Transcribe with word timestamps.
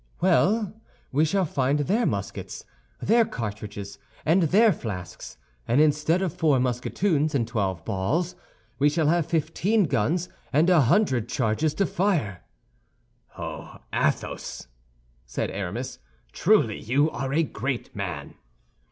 "Well, 0.19 0.73
we 1.11 1.25
shall 1.25 1.45
find 1.45 1.77
their 1.77 2.07
muskets, 2.07 2.65
their 2.99 3.23
cartridges, 3.23 3.99
and 4.25 4.41
their 4.41 4.73
flasks; 4.73 5.37
and 5.67 5.79
instead 5.79 6.23
of 6.23 6.33
four 6.33 6.57
musketoons 6.59 7.35
and 7.35 7.47
twelve 7.47 7.85
balls, 7.85 8.33
we 8.79 8.89
shall 8.89 9.09
have 9.09 9.27
fifteen 9.27 9.83
guns 9.83 10.27
and 10.51 10.71
a 10.71 10.81
hundred 10.81 11.29
charges 11.29 11.75
to 11.75 11.85
fire." 11.85 12.43
"Oh, 13.37 13.77
Athos!" 13.93 14.65
said 15.27 15.51
Aramis, 15.51 15.99
"truly 16.31 16.79
you 16.79 17.11
are 17.11 17.31
a 17.31 17.43
great 17.43 17.95
man." 17.95 18.33